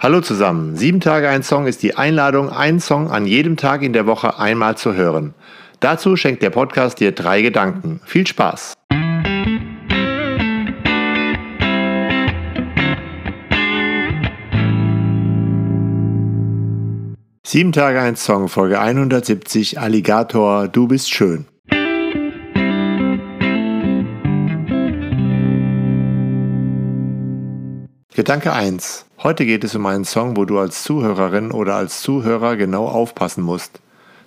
Hallo 0.00 0.20
zusammen. 0.20 0.76
Sieben 0.76 1.00
Tage 1.00 1.28
ein 1.28 1.42
Song 1.42 1.66
ist 1.66 1.82
die 1.82 1.96
Einladung, 1.96 2.50
einen 2.50 2.78
Song 2.78 3.10
an 3.10 3.26
jedem 3.26 3.56
Tag 3.56 3.82
in 3.82 3.92
der 3.92 4.06
Woche 4.06 4.38
einmal 4.38 4.76
zu 4.76 4.94
hören. 4.94 5.34
Dazu 5.80 6.14
schenkt 6.14 6.40
der 6.40 6.50
Podcast 6.50 7.00
dir 7.00 7.10
drei 7.10 7.42
Gedanken. 7.42 8.00
Viel 8.04 8.24
Spaß! 8.24 8.74
Sieben 17.44 17.72
Tage 17.72 18.00
ein 18.00 18.14
Song, 18.14 18.48
Folge 18.48 18.78
170, 18.78 19.80
Alligator, 19.80 20.68
du 20.68 20.86
bist 20.86 21.10
schön. 21.10 21.46
Gedanke 28.14 28.52
1. 28.52 29.07
Heute 29.20 29.46
geht 29.46 29.64
es 29.64 29.74
um 29.74 29.84
einen 29.86 30.04
Song, 30.04 30.36
wo 30.36 30.44
du 30.44 30.60
als 30.60 30.84
Zuhörerin 30.84 31.50
oder 31.50 31.74
als 31.74 32.02
Zuhörer 32.02 32.54
genau 32.54 32.86
aufpassen 32.86 33.42
musst. 33.42 33.80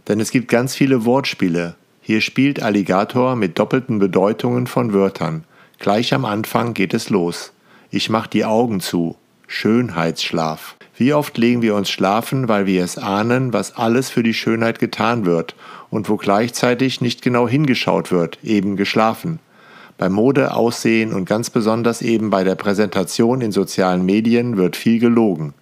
Denn 0.09 0.19
es 0.19 0.31
gibt 0.31 0.49
ganz 0.49 0.75
viele 0.75 1.05
Wortspiele. 1.05 1.75
Hier 2.01 2.19
spielt 2.19 2.61
Alligator 2.61 3.37
mit 3.37 3.57
doppelten 3.57 3.99
Bedeutungen 3.99 4.67
von 4.67 4.91
Wörtern. 4.91 5.45
Gleich 5.79 6.13
am 6.13 6.25
Anfang 6.25 6.73
geht 6.73 6.93
es 6.93 7.09
los. 7.09 7.53
Ich 7.89 8.09
mach 8.09 8.27
die 8.27 8.43
Augen 8.43 8.81
zu. 8.81 9.15
Schönheitsschlaf. 9.47 10.75
Wie 10.97 11.13
oft 11.13 11.37
legen 11.37 11.61
wir 11.61 11.75
uns 11.75 11.89
schlafen, 11.89 12.49
weil 12.49 12.65
wir 12.65 12.83
es 12.83 12.97
ahnen, 12.97 13.53
was 13.53 13.77
alles 13.77 14.09
für 14.09 14.23
die 14.23 14.33
Schönheit 14.33 14.79
getan 14.79 15.25
wird 15.25 15.55
und 15.89 16.09
wo 16.09 16.17
gleichzeitig 16.17 16.99
nicht 16.99 17.21
genau 17.21 17.47
hingeschaut 17.47 18.11
wird, 18.11 18.39
eben 18.43 18.75
geschlafen. 18.75 19.39
Bei 20.01 20.09
Mode, 20.09 20.55
Aussehen 20.55 21.13
und 21.13 21.25
ganz 21.25 21.51
besonders 21.51 22.01
eben 22.01 22.31
bei 22.31 22.43
der 22.43 22.55
Präsentation 22.55 23.39
in 23.39 23.51
sozialen 23.51 24.03
Medien 24.03 24.57
wird 24.57 24.75
viel 24.75 24.97
gelogen. 24.97 25.53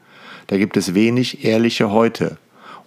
Da 0.48 0.55
gibt 0.55 0.77
es 0.77 0.93
wenig 0.93 1.43
ehrliche 1.43 1.91
Heute. 1.91 2.38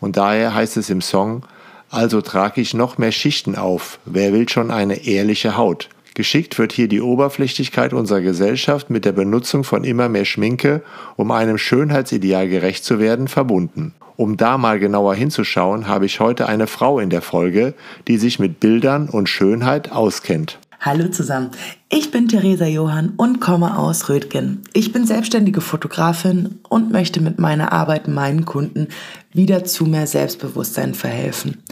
Und 0.01 0.16
daher 0.16 0.55
heißt 0.55 0.78
es 0.78 0.88
im 0.88 1.03
Song, 1.03 1.42
also 1.91 2.23
trage 2.23 2.62
ich 2.62 2.73
noch 2.73 2.97
mehr 2.97 3.12
Schichten 3.12 3.55
auf, 3.55 3.98
wer 4.06 4.33
will 4.33 4.48
schon 4.48 4.70
eine 4.70 5.06
ehrliche 5.06 5.58
Haut? 5.58 5.91
Geschickt 6.14 6.58
wird 6.58 6.73
hier 6.73 6.89
die 6.89 7.03
Oberflächlichkeit 7.03 7.92
unserer 7.92 8.23
Gesellschaft 8.23 8.89
mit 8.89 9.05
der 9.05 9.12
Benutzung 9.12 9.62
von 9.62 9.84
immer 9.84 10.08
mehr 10.08 10.25
Schminke, 10.25 10.80
um 11.17 11.30
einem 11.30 11.58
Schönheitsideal 11.58 12.48
gerecht 12.48 12.83
zu 12.83 12.98
werden, 12.98 13.28
verbunden. 13.28 13.92
Um 14.17 14.39
da 14.39 14.56
mal 14.56 14.78
genauer 14.78 15.17
hinzuschauen, 15.17 15.86
habe 15.86 16.06
ich 16.06 16.19
heute 16.19 16.48
eine 16.48 16.67
Frau 16.67 16.98
in 16.98 17.11
der 17.11 17.20
Folge, 17.20 17.75
die 18.08 18.17
sich 18.17 18.39
mit 18.39 18.58
Bildern 18.58 19.11
und 19.11 19.28
Schönheit 19.28 19.92
auskennt. 19.92 20.58
Hallo 20.84 21.06
zusammen, 21.06 21.52
ich 21.91 22.11
bin 22.11 22.27
Theresa 22.27 22.66
Johann 22.66 23.12
und 23.16 23.41
komme 23.41 23.78
aus 23.78 24.08
Rötgen. 24.08 24.62
Ich 24.72 24.91
bin 24.91 25.06
selbstständige 25.06 25.61
Fotografin 25.61 26.58
und 26.69 26.91
möchte 26.91 27.20
mit 27.20 27.39
meiner 27.39 27.70
Arbeit 27.70 28.08
meinen 28.08 28.47
Kunden 28.47 28.89
wieder 29.33 29.62
zu 29.62 29.84
mehr 29.84 30.08
Selbstbewusstsein 30.08 30.94
verhelfen. 30.94 31.62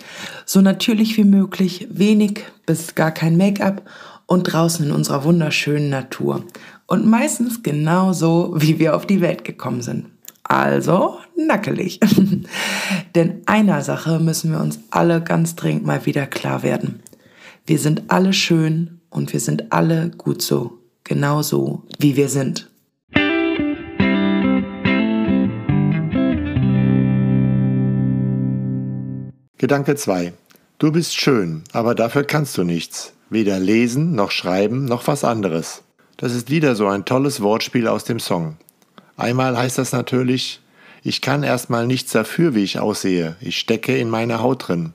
So 0.46 0.60
natürlich 0.60 1.16
wie 1.16 1.24
möglich, 1.24 1.88
wenig 1.90 2.44
bis 2.66 2.94
gar 2.94 3.10
kein 3.10 3.36
Make-up 3.36 3.82
und 4.26 4.44
draußen 4.44 4.86
in 4.86 4.92
unserer 4.92 5.24
wunderschönen 5.24 5.90
Natur. 5.90 6.44
Und 6.86 7.04
meistens 7.04 7.64
genau 7.64 8.12
so, 8.12 8.54
wie 8.58 8.78
wir 8.78 8.94
auf 8.94 9.06
die 9.06 9.20
Welt 9.20 9.42
gekommen 9.42 9.82
sind. 9.82 10.06
Also 10.44 11.18
nackelig. 11.36 11.98
Denn 13.16 13.42
einer 13.46 13.82
Sache 13.82 14.20
müssen 14.20 14.52
wir 14.52 14.60
uns 14.60 14.78
alle 14.92 15.20
ganz 15.20 15.56
dringend 15.56 15.84
mal 15.84 16.06
wieder 16.06 16.28
klar 16.28 16.62
werden. 16.62 17.02
Wir 17.66 17.80
sind 17.80 18.04
alle 18.06 18.32
schön 18.32 18.99
und 19.10 19.32
wir 19.32 19.40
sind 19.40 19.72
alle 19.72 20.10
gut 20.16 20.40
so, 20.40 20.78
genau 21.04 21.42
so, 21.42 21.82
wie 21.98 22.16
wir 22.16 22.28
sind. 22.28 22.70
Gedanke 29.58 29.94
2. 29.94 30.32
Du 30.78 30.90
bist 30.90 31.20
schön, 31.20 31.64
aber 31.72 31.94
dafür 31.94 32.24
kannst 32.24 32.56
du 32.56 32.64
nichts. 32.64 33.12
Weder 33.28 33.60
lesen 33.60 34.14
noch 34.14 34.30
schreiben 34.30 34.86
noch 34.86 35.06
was 35.06 35.22
anderes. 35.22 35.82
Das 36.16 36.34
ist 36.34 36.50
wieder 36.50 36.74
so 36.74 36.86
ein 36.88 37.04
tolles 37.04 37.42
Wortspiel 37.42 37.86
aus 37.86 38.04
dem 38.04 38.20
Song. 38.20 38.56
Einmal 39.16 39.56
heißt 39.56 39.76
das 39.76 39.92
natürlich, 39.92 40.60
ich 41.02 41.20
kann 41.20 41.42
erstmal 41.42 41.86
nichts 41.86 42.12
dafür, 42.12 42.54
wie 42.54 42.64
ich 42.64 42.78
aussehe, 42.78 43.36
ich 43.40 43.58
stecke 43.58 43.96
in 43.98 44.08
meiner 44.08 44.40
Haut 44.40 44.68
drin. 44.68 44.94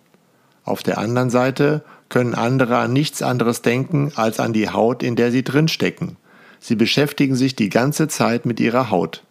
Auf 0.64 0.82
der 0.82 0.98
anderen 0.98 1.30
Seite 1.30 1.84
können 2.10 2.34
andere 2.34 2.78
an 2.78 2.94
nichts 2.94 3.22
anderes 3.22 3.62
denken 3.62 4.12
als 4.16 4.40
an 4.40 4.54
die 4.54 4.70
Haut, 4.70 5.04
in 5.04 5.16
der 5.16 5.32
sie 5.32 5.44
drin 5.44 5.68
stecken. 5.68 6.18
Sie 6.60 6.76
beschäftigen 6.76 7.36
sich 7.36 7.56
die 7.56 7.70
ganze 7.70 8.08
Zeit 8.08 8.46
mit 8.46 8.60
ihrer 8.60 8.90
Haut. 8.90 9.24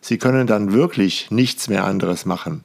Sie 0.00 0.18
können 0.18 0.46
dann 0.46 0.72
wirklich 0.72 1.30
nichts 1.30 1.68
mehr 1.68 1.84
anderes 1.84 2.24
machen. 2.24 2.62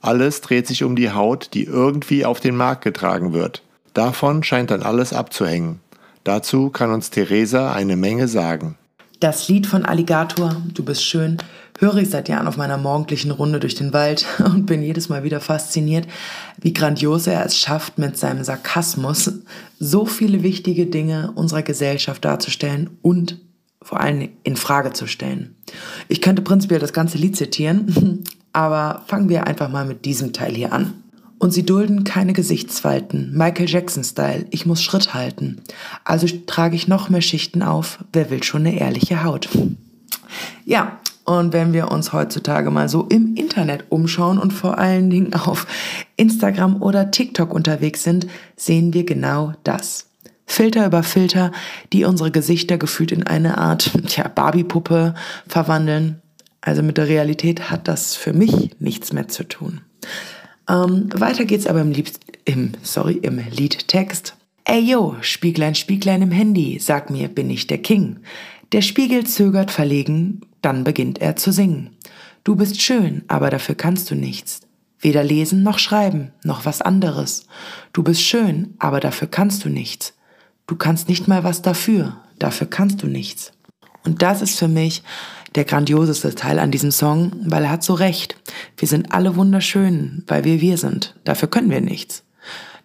Alles 0.00 0.40
dreht 0.40 0.66
sich 0.66 0.84
um 0.84 0.94
die 0.96 1.10
Haut, 1.10 1.50
die 1.54 1.64
irgendwie 1.64 2.24
auf 2.24 2.40
den 2.40 2.56
Markt 2.56 2.84
getragen 2.84 3.32
wird. 3.32 3.62
Davon 3.92 4.42
scheint 4.42 4.70
dann 4.70 4.82
alles 4.82 5.12
abzuhängen. 5.12 5.80
Dazu 6.22 6.70
kann 6.70 6.92
uns 6.92 7.10
Theresa 7.10 7.72
eine 7.72 7.96
Menge 7.96 8.28
sagen. 8.28 8.76
Das 9.20 9.48
Lied 9.48 9.66
von 9.66 9.86
Alligator, 9.86 10.56
Du 10.74 10.84
bist 10.84 11.02
schön, 11.02 11.38
höre 11.78 11.96
ich 11.96 12.10
seit 12.10 12.28
Jahren 12.28 12.48
auf 12.48 12.56
meiner 12.56 12.78
morgendlichen 12.78 13.30
Runde 13.30 13.60
durch 13.60 13.74
den 13.74 13.92
Wald 13.92 14.26
und 14.38 14.66
bin 14.66 14.82
jedes 14.82 15.08
Mal 15.08 15.22
wieder 15.22 15.40
fasziniert, 15.40 16.06
wie 16.60 16.72
grandios 16.72 17.26
er 17.26 17.44
es 17.44 17.58
schafft, 17.58 17.98
mit 17.98 18.16
seinem 18.16 18.44
Sarkasmus 18.44 19.32
so 19.78 20.06
viele 20.06 20.42
wichtige 20.42 20.86
Dinge 20.86 21.32
unserer 21.34 21.62
Gesellschaft 21.62 22.24
darzustellen 22.24 22.90
und 23.02 23.38
vor 23.82 24.00
allem 24.00 24.30
in 24.42 24.56
Frage 24.56 24.92
zu 24.92 25.06
stellen. 25.06 25.54
Ich 26.08 26.20
könnte 26.20 26.42
prinzipiell 26.42 26.80
das 26.80 26.92
ganze 26.92 27.18
Lied 27.18 27.36
zitieren, 27.36 28.24
aber 28.52 29.02
fangen 29.06 29.28
wir 29.28 29.46
einfach 29.46 29.68
mal 29.68 29.84
mit 29.84 30.04
diesem 30.04 30.32
Teil 30.32 30.54
hier 30.54 30.72
an. 30.72 30.94
Und 31.38 31.52
sie 31.52 31.66
dulden 31.66 32.04
keine 32.04 32.32
Gesichtsfalten, 32.32 33.36
Michael 33.36 33.68
Jackson-Style, 33.68 34.46
ich 34.50 34.64
muss 34.64 34.82
Schritt 34.82 35.12
halten. 35.12 35.60
Also 36.02 36.26
trage 36.46 36.74
ich 36.74 36.88
noch 36.88 37.10
mehr 37.10 37.20
Schichten 37.20 37.62
auf, 37.62 37.98
wer 38.14 38.30
will 38.30 38.42
schon 38.42 38.66
eine 38.66 38.80
ehrliche 38.80 39.22
Haut? 39.22 39.50
Ja, 40.64 40.98
und 41.26 41.52
wenn 41.52 41.72
wir 41.72 41.90
uns 41.90 42.12
heutzutage 42.12 42.70
mal 42.70 42.88
so 42.88 43.02
im 43.02 43.34
Internet 43.34 43.86
umschauen 43.88 44.38
und 44.38 44.52
vor 44.52 44.78
allen 44.78 45.10
Dingen 45.10 45.34
auf 45.34 45.66
Instagram 46.16 46.80
oder 46.80 47.10
TikTok 47.10 47.52
unterwegs 47.52 48.04
sind, 48.04 48.28
sehen 48.56 48.94
wir 48.94 49.04
genau 49.04 49.52
das. 49.64 50.06
Filter 50.46 50.86
über 50.86 51.02
Filter, 51.02 51.50
die 51.92 52.04
unsere 52.04 52.30
Gesichter 52.30 52.78
gefühlt 52.78 53.10
in 53.10 53.24
eine 53.24 53.58
Art 53.58 53.90
tja, 54.06 54.28
Barbie-Puppe 54.28 55.14
verwandeln. 55.48 56.22
Also 56.60 56.84
mit 56.84 56.96
der 56.96 57.08
Realität 57.08 57.70
hat 57.70 57.88
das 57.88 58.14
für 58.14 58.32
mich 58.32 58.70
nichts 58.78 59.12
mehr 59.12 59.26
zu 59.26 59.42
tun. 59.44 59.80
Ähm, 60.68 61.08
weiter 61.12 61.44
geht's 61.44 61.66
aber 61.66 61.80
im, 61.80 61.90
Lied, 61.90 62.12
im, 62.44 62.72
sorry, 62.82 63.14
im 63.14 63.40
Liedtext. 63.50 64.36
Ey 64.64 64.80
yo, 64.80 65.16
Spieglein, 65.20 65.74
Spieglein 65.74 66.22
im 66.22 66.30
Handy, 66.30 66.78
sag 66.80 67.10
mir, 67.10 67.28
bin 67.28 67.50
ich 67.50 67.66
der 67.66 67.78
King. 67.78 68.20
Der 68.72 68.82
Spiegel 68.82 69.24
zögert 69.24 69.70
verlegen, 69.70 70.40
dann 70.66 70.82
beginnt 70.82 71.20
er 71.20 71.36
zu 71.36 71.52
singen. 71.52 71.90
Du 72.42 72.56
bist 72.56 72.82
schön, 72.82 73.22
aber 73.28 73.50
dafür 73.50 73.76
kannst 73.76 74.10
du 74.10 74.16
nichts. 74.16 74.62
Weder 74.98 75.22
lesen 75.22 75.62
noch 75.62 75.78
schreiben, 75.78 76.32
noch 76.42 76.64
was 76.64 76.82
anderes. 76.82 77.46
Du 77.92 78.02
bist 78.02 78.20
schön, 78.20 78.74
aber 78.80 78.98
dafür 78.98 79.28
kannst 79.28 79.64
du 79.64 79.68
nichts. 79.68 80.14
Du 80.66 80.74
kannst 80.74 81.08
nicht 81.08 81.28
mal 81.28 81.44
was 81.44 81.62
dafür, 81.62 82.16
dafür 82.40 82.66
kannst 82.66 83.00
du 83.04 83.06
nichts. 83.06 83.52
Und 84.04 84.22
das 84.22 84.42
ist 84.42 84.58
für 84.58 84.66
mich 84.66 85.04
der 85.54 85.64
grandioseste 85.64 86.34
Teil 86.34 86.58
an 86.58 86.72
diesem 86.72 86.90
Song, 86.90 87.30
weil 87.44 87.62
er 87.62 87.70
hat 87.70 87.84
so 87.84 87.94
recht. 87.94 88.36
Wir 88.76 88.88
sind 88.88 89.12
alle 89.12 89.36
wunderschön, 89.36 90.24
weil 90.26 90.42
wir 90.42 90.60
wir 90.60 90.78
sind. 90.78 91.14
Dafür 91.22 91.48
können 91.48 91.70
wir 91.70 91.80
nichts. 91.80 92.24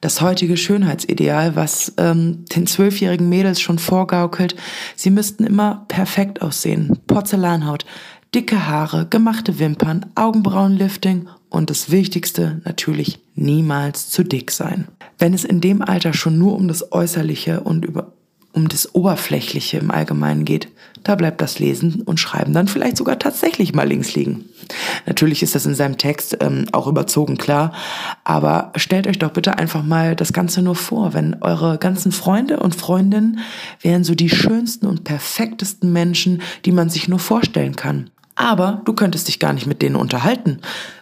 Das 0.02 0.20
heutige 0.20 0.58
Schönheitsideal, 0.58 1.56
was 1.56 1.94
ähm, 1.98 2.46
den 2.56 2.66
zwölfjährigen 2.66 3.30
Mädels 3.30 3.62
schon 3.62 3.78
vorgaukelt, 3.78 4.56
sie 4.96 5.12
müssten 5.12 5.44
immer 5.44 5.86
perfekt 5.88 6.42
aussehen. 6.42 6.98
Porzellanhaut, 7.06 7.86
dicke 8.34 8.68
Haare, 8.68 9.06
gemachte 9.08 9.60
Wimpern, 9.60 10.08
Augenbrauenlifting 10.16 11.28
und 11.50 11.70
das 11.70 11.92
Wichtigste 11.92 12.62
natürlich 12.66 13.20
niemals 13.36 14.10
zu 14.10 14.24
dick 14.24 14.50
sein. 14.50 14.88
Wenn 15.20 15.36
es 15.36 15.44
in 15.44 15.62
dem 15.62 15.84
Alter 15.84 16.14
schon 16.14 16.40
nur 16.40 16.56
um 16.56 16.68
das 16.68 16.92
Äußerliche 16.92 17.62
und 17.62 17.86
über 17.86 18.14
um 18.54 18.68
das 18.68 18.94
Oberflächliche 18.94 19.78
im 19.78 19.92
Allgemeinen 19.92 20.46
geht, 20.46 20.68
da 21.04 21.16
bleibt 21.16 21.42
das 21.42 21.58
Lesen 21.58 22.02
und 22.02 22.20
Schreiben 22.20 22.54
dann 22.54 22.68
vielleicht 22.68 22.98
sogar 22.98 23.18
tatsächlich 23.18 23.74
mal 23.74 23.88
links 23.88 24.14
liegen. 24.14 24.46
Natürlich 25.06 25.42
ist 25.42 25.56
das 25.56 25.66
in 25.66 25.74
seinem 25.74 25.98
Text 25.98 26.38
ähm, 26.42 26.66
auch 26.72 26.88
überzogen 26.88 27.38
klar, 27.38 27.74
aber 28.24 28.72
stellt 28.76 29.08
euch 29.08 29.18
doch 29.18 29.32
bitte 29.32 29.58
einfach 29.58 29.84
mal 29.84 30.16
das 30.16 30.32
Ganze 30.32 30.62
nur 30.62 30.76
vor, 30.76 31.14
wenn 31.14 31.42
eure 31.42 31.78
ganzen 31.78 32.12
Freunde 32.12 32.60
und 32.60 32.76
Freundinnen 32.76 33.40
wären 33.82 34.04
so 34.04 34.14
die 34.14 34.30
schönsten 34.30 34.86
und 34.86 35.04
perfektesten 35.04 35.92
Menschen, 35.92 36.42
die 36.66 36.72
man 36.72 36.90
sich 36.90 37.08
nur 37.08 37.20
vorstellen 37.20 37.76
kann. 37.76 38.10
Aber 38.36 38.82
du 38.86 38.94
könntest 38.94 39.28
dich 39.28 39.40
gar 39.40 39.54
nicht 39.54 39.68
mit 39.68 39.82
denen 39.82 39.96
unterhalten, 39.96 40.60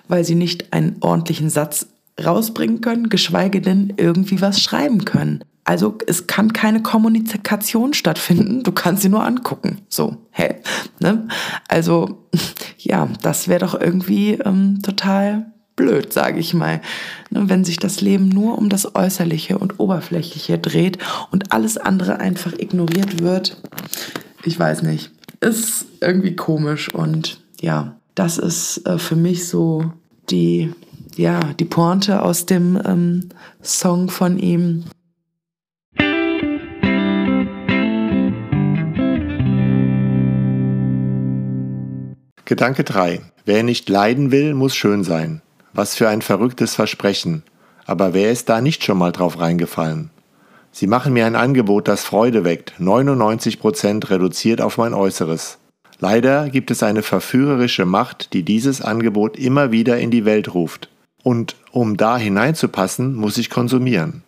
weil 0.08 0.24
sie 0.24 0.36
nicht 0.36 0.74
einen 0.74 0.98
ordentlichen 1.02 1.50
Satz 1.50 1.88
rausbringen 2.24 2.82
können, 2.82 3.10
geschweige 3.10 3.62
denn 3.62 3.94
irgendwie 3.98 4.42
was 4.42 4.62
schreiben 4.62 5.06
können. 5.06 5.44
Also 5.70 6.00
es 6.08 6.26
kann 6.26 6.52
keine 6.52 6.82
Kommunikation 6.82 7.94
stattfinden, 7.94 8.64
du 8.64 8.72
kannst 8.72 9.04
sie 9.04 9.10
nur 9.10 9.24
angucken. 9.24 9.82
So, 9.88 10.18
hä? 10.32 10.56
Ne? 11.00 11.28
Also 11.68 12.26
ja, 12.80 13.08
das 13.22 13.48
wäre 13.48 13.60
doch 13.60 13.80
irgendwie 13.80 14.32
ähm, 14.32 14.80
total 14.82 15.54
blöd, 15.76 16.12
sage 16.12 16.40
ich 16.40 16.56
mal. 16.56 16.82
Ne, 17.30 17.50
wenn 17.50 17.64
sich 17.64 17.78
das 17.78 18.02
Leben 18.02 18.30
nur 18.30 18.58
um 18.58 18.70
das 18.70 18.96
Äußerliche 18.96 19.60
und 19.60 19.80
Oberflächliche 19.80 20.58
dreht 20.58 20.98
und 21.30 21.54
alles 21.54 21.78
andere 21.78 22.20
einfach 22.20 22.54
ignoriert 22.54 23.22
wird. 23.22 23.62
Ich 24.44 24.60
weiß 24.60 24.82
nicht. 24.82 25.12
Ist 25.40 25.86
irgendwie 26.02 26.36
komisch 26.36 26.92
und 26.92 27.42
ja, 27.62 27.96
das 28.16 28.40
ist 28.40 28.88
äh, 28.88 28.98
für 28.98 29.16
mich 29.16 29.48
so 29.48 29.94
die, 30.32 30.74
ja, 31.16 31.40
die 31.60 31.66
Pointe 31.66 32.24
aus 32.24 32.48
dem 32.48 32.82
ähm, 32.84 33.30
Song 33.62 34.10
von 34.10 34.40
ihm. 34.40 34.86
Gedanke 42.50 42.84
3. 42.84 43.22
Wer 43.46 43.62
nicht 43.62 43.90
leiden 43.90 44.32
will, 44.32 44.56
muss 44.56 44.76
schön 44.76 45.04
sein. 45.04 45.44
Was 45.72 45.94
für 45.94 46.10
ein 46.10 46.24
verrücktes 46.24 46.74
Versprechen. 46.74 47.44
Aber 47.86 48.16
wer 48.16 48.32
ist 48.32 48.50
da 48.50 48.60
nicht 48.60 48.84
schon 48.84 48.98
mal 48.98 49.12
drauf 49.12 49.40
reingefallen? 49.40 50.10
Sie 50.72 50.88
machen 50.88 51.14
mir 51.14 51.28
ein 51.28 51.36
Angebot, 51.36 51.88
das 51.88 52.04
Freude 52.04 52.44
weckt, 52.44 52.74
99% 52.80 54.10
reduziert 54.10 54.62
auf 54.62 54.80
mein 54.80 54.96
Äußeres. 54.96 55.60
Leider 56.00 56.50
gibt 56.50 56.72
es 56.72 56.82
eine 56.82 57.04
verführerische 57.04 57.86
Macht, 57.86 58.34
die 58.34 58.42
dieses 58.42 58.82
Angebot 58.82 59.38
immer 59.38 59.72
wieder 59.72 60.00
in 60.00 60.10
die 60.10 60.26
Welt 60.26 60.56
ruft. 60.56 60.90
Und 61.22 61.56
um 61.72 61.98
da 61.98 62.18
hineinzupassen, 62.18 63.14
muss 63.14 63.38
ich 63.38 63.52
konsumieren. 63.52 64.24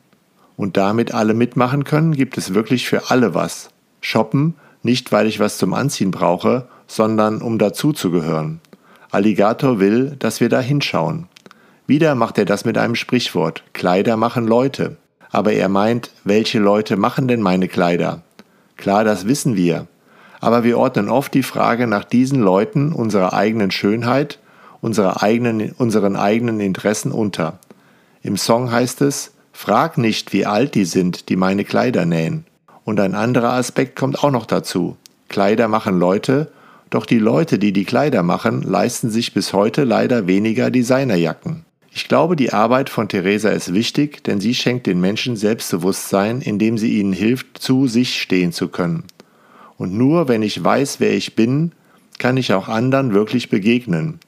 Und 0.58 0.78
damit 0.78 1.12
alle 1.12 1.34
mitmachen 1.34 1.86
können, 1.86 2.14
gibt 2.14 2.38
es 2.38 2.54
wirklich 2.54 2.88
für 2.88 3.10
alle 3.10 3.34
was. 3.34 3.72
Shoppen, 4.00 4.54
nicht 4.84 5.12
weil 5.12 5.28
ich 5.28 5.40
was 5.40 5.58
zum 5.58 5.74
Anziehen 5.74 6.12
brauche, 6.12 6.68
sondern 6.88 7.42
um 7.42 7.58
dazuzugehören. 7.58 8.60
Alligator 9.12 9.80
will, 9.80 10.16
dass 10.18 10.40
wir 10.40 10.50
da 10.50 10.60
hinschauen. 10.62 11.28
Wieder 11.88 12.16
macht 12.16 12.38
er 12.38 12.46
das 12.46 12.64
mit 12.64 12.78
einem 12.78 12.96
Sprichwort. 12.96 13.64
Kleider 13.74 14.16
machen 14.18 14.48
Leute. 14.48 14.98
Aber 15.32 15.54
er 15.54 15.70
meint, 15.70 16.12
welche 16.24 16.60
Leute 16.60 16.98
machen 16.98 17.28
denn 17.28 17.42
meine 17.42 17.68
Kleider? 17.68 18.22
Klar, 18.78 19.04
das 19.04 19.28
wissen 19.28 19.56
wir. 19.56 19.88
Aber 20.40 20.64
wir 20.64 20.78
ordnen 20.78 21.10
oft 21.10 21.34
die 21.34 21.44
Frage 21.44 21.88
nach 21.88 22.04
diesen 22.04 22.42
Leuten 22.42 22.94
unserer 22.94 23.34
eigenen 23.34 23.72
Schönheit, 23.72 24.40
unserer 24.82 25.22
eigenen, 25.22 25.74
unseren 25.74 26.16
eigenen 26.16 26.60
Interessen 26.60 27.12
unter. 27.12 27.60
Im 28.24 28.38
Song 28.38 28.72
heißt 28.72 29.02
es, 29.02 29.32
frag 29.52 29.98
nicht, 29.98 30.34
wie 30.34 30.46
alt 30.46 30.76
die 30.76 30.86
sind, 30.86 31.30
die 31.30 31.36
meine 31.36 31.64
Kleider 31.64 32.06
nähen. 32.06 32.46
Und 32.92 33.00
ein 33.00 33.16
anderer 33.16 33.54
Aspekt 33.54 33.96
kommt 33.96 34.22
auch 34.22 34.32
noch 34.32 34.46
dazu. 34.46 34.98
Kleider 35.30 35.70
machen 35.70 35.98
Leute, 35.98 36.52
doch 36.90 37.06
die 37.06 37.20
Leute, 37.20 37.58
die 37.58 37.72
die 37.72 37.86
Kleider 37.86 38.22
machen, 38.22 38.64
leisten 38.64 39.10
sich 39.10 39.34
bis 39.34 39.54
heute 39.54 39.86
leider 39.86 40.28
weniger 40.28 40.70
Designerjacken. 40.70 41.64
Ich 41.94 42.10
glaube, 42.10 42.36
die 42.36 42.52
Arbeit 42.52 42.90
von 42.90 43.08
Theresa 43.08 43.48
ist 43.48 43.74
wichtig, 43.74 44.26
denn 44.26 44.42
sie 44.42 44.54
schenkt 44.54 44.88
den 44.88 45.00
Menschen 45.00 45.38
Selbstbewusstsein, 45.38 46.42
indem 46.42 46.78
sie 46.78 47.00
ihnen 47.00 47.14
hilft, 47.14 47.60
zu 47.60 47.88
sich 47.88 48.22
stehen 48.22 48.52
zu 48.52 48.68
können. 48.68 49.06
Und 49.78 49.94
nur 49.94 50.28
wenn 50.28 50.42
ich 50.42 50.62
weiß, 50.62 51.00
wer 51.00 51.14
ich 51.14 51.34
bin, 51.34 51.72
kann 52.20 52.36
ich 52.36 52.52
auch 52.54 52.68
anderen 52.68 53.14
wirklich 53.14 53.50
begegnen, 53.50 54.20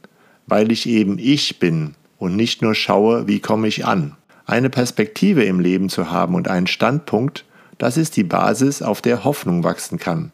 weil 0.48 0.72
ich 0.72 0.88
eben 0.88 1.18
ich 1.20 1.60
bin 1.60 1.96
und 2.18 2.38
nicht 2.38 2.62
nur 2.62 2.76
schaue, 2.76 3.28
wie 3.28 3.42
komme 3.42 3.68
ich 3.68 3.86
an. 3.86 4.16
Eine 4.46 4.70
Perspektive 4.70 5.44
im 5.44 5.60
Leben 5.60 5.90
zu 5.90 6.12
haben 6.12 6.34
und 6.36 6.48
einen 6.48 6.68
Standpunkt, 6.68 7.44
das 7.78 7.98
ist 7.98 8.18
die 8.18 8.24
Basis, 8.24 8.82
auf 8.82 9.02
der 9.02 9.24
Hoffnung 9.24 9.64
wachsen 9.64 9.98
kann. 9.98 10.32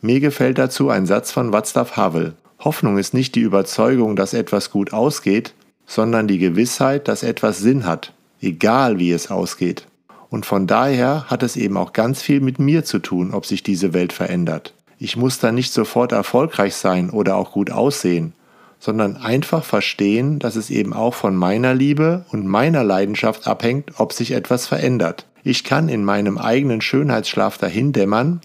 Mir 0.00 0.20
gefällt 0.20 0.58
dazu 0.58 0.90
ein 0.90 1.06
Satz 1.06 1.30
von 1.30 1.52
Václav 1.52 1.96
Havel. 1.96 2.34
Hoffnung 2.60 2.98
ist 2.98 3.14
nicht 3.14 3.34
die 3.34 3.40
Überzeugung, 3.40 4.16
dass 4.16 4.34
etwas 4.34 4.70
gut 4.70 4.92
ausgeht, 4.92 5.54
sondern 5.86 6.28
die 6.28 6.38
Gewissheit, 6.38 7.08
dass 7.08 7.22
etwas 7.22 7.58
Sinn 7.58 7.86
hat, 7.86 8.12
egal 8.40 8.98
wie 8.98 9.12
es 9.12 9.30
ausgeht. 9.30 9.86
Und 10.30 10.46
von 10.46 10.66
daher 10.66 11.26
hat 11.28 11.42
es 11.42 11.56
eben 11.56 11.76
auch 11.76 11.92
ganz 11.92 12.22
viel 12.22 12.40
mit 12.40 12.58
mir 12.58 12.84
zu 12.84 12.98
tun, 12.98 13.34
ob 13.34 13.44
sich 13.46 13.62
diese 13.62 13.92
Welt 13.92 14.12
verändert. 14.12 14.74
Ich 14.98 15.16
muss 15.16 15.38
da 15.38 15.52
nicht 15.52 15.72
sofort 15.72 16.12
erfolgreich 16.12 16.74
sein 16.74 17.10
oder 17.10 17.36
auch 17.36 17.52
gut 17.52 17.70
aussehen, 17.70 18.32
sondern 18.78 19.16
einfach 19.16 19.64
verstehen, 19.64 20.38
dass 20.38 20.56
es 20.56 20.70
eben 20.70 20.92
auch 20.92 21.14
von 21.14 21.36
meiner 21.36 21.74
Liebe 21.74 22.24
und 22.32 22.46
meiner 22.46 22.82
Leidenschaft 22.82 23.46
abhängt, 23.46 23.92
ob 23.98 24.12
sich 24.12 24.32
etwas 24.32 24.66
verändert. 24.66 25.26
Ich 25.44 25.64
kann 25.64 25.88
in 25.88 26.04
meinem 26.04 26.38
eigenen 26.38 26.80
Schönheitsschlaf 26.80 27.58
dahin 27.58 27.92
dämmern 27.92 28.40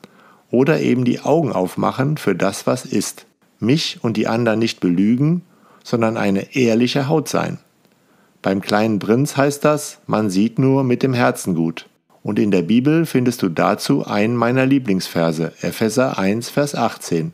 oder 0.49 0.79
eben 0.79 1.05
die 1.05 1.19
Augen 1.19 1.51
aufmachen 1.51 2.17
für 2.17 2.35
das, 2.35 2.67
was 2.67 2.85
ist. 2.85 3.25
Mich 3.59 3.99
und 4.01 4.17
die 4.17 4.27
anderen 4.27 4.59
nicht 4.59 4.79
belügen 4.79 5.41
sondern 5.87 6.17
eine 6.17 6.53
ehrliche 6.53 7.07
Haut 7.07 7.29
sein. 7.29 7.59
Beim 8.41 8.59
kleinen 8.59 8.99
Prinz 8.99 9.37
heißt 9.37 9.63
das, 9.63 9.99
man 10.05 10.29
sieht 10.29 10.59
nur 10.59 10.83
mit 10.83 11.01
dem 11.01 11.13
Herzen 11.13 11.55
gut. 11.55 11.87
Und 12.23 12.39
in 12.39 12.51
der 12.51 12.63
Bibel 12.63 13.05
findest 13.05 13.41
du 13.41 13.47
dazu 13.47 14.05
einen 14.05 14.35
meiner 14.35 14.65
Lieblingsverse, 14.65 15.53
Epheser 15.61 16.19
1, 16.19 16.49
Vers 16.49 16.75
18. 16.75 17.33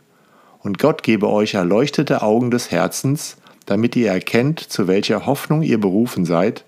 Und 0.60 0.78
Gott 0.78 1.02
gebe 1.02 1.28
euch 1.30 1.56
erleuchtete 1.56 2.22
Augen 2.22 2.52
des 2.52 2.70
Herzens, 2.70 3.38
damit 3.66 3.96
ihr 3.96 4.12
erkennt, 4.12 4.60
zu 4.60 4.88
welcher 4.88 5.26
Hoffnung 5.26 5.64
ihr 5.64 5.80
berufen 5.80 6.24
seid 6.24 6.64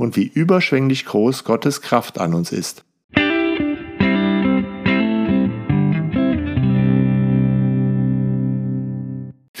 und 0.00 0.16
wie 0.16 0.26
überschwänglich 0.26 1.04
groß 1.04 1.44
Gottes 1.44 1.82
Kraft 1.82 2.18
an 2.18 2.34
uns 2.34 2.52
ist. 2.52 2.84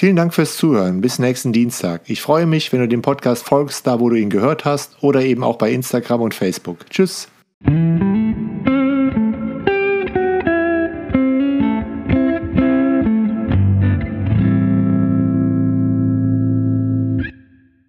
Vielen 0.00 0.16
Dank 0.16 0.32
fürs 0.32 0.56
Zuhören. 0.56 1.02
Bis 1.02 1.18
nächsten 1.18 1.52
Dienstag. 1.52 2.02
Ich 2.06 2.22
freue 2.22 2.46
mich, 2.46 2.72
wenn 2.72 2.80
du 2.80 2.88
dem 2.88 3.02
Podcast 3.02 3.44
folgst, 3.44 3.86
da 3.86 4.00
wo 4.00 4.08
du 4.08 4.16
ihn 4.16 4.30
gehört 4.30 4.64
hast 4.64 5.02
oder 5.02 5.20
eben 5.20 5.44
auch 5.44 5.58
bei 5.58 5.70
Instagram 5.70 6.22
und 6.22 6.32
Facebook. 6.32 6.88
Tschüss. 6.88 7.28